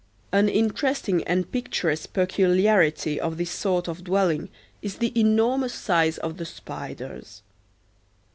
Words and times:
An 0.31 0.49
interesting 0.49 1.23
and 1.25 1.51
picturesque 1.51 2.11
peculiarity 2.13 3.19
of 3.19 3.37
this 3.37 3.51
sort 3.51 3.87
of 3.87 4.03
dwelling 4.03 4.49
is 4.81 4.97
the 4.97 5.13
enormous 5.15 5.75
size 5.75 6.17
of 6.17 6.37
the 6.37 6.45
spiders. 6.47 7.43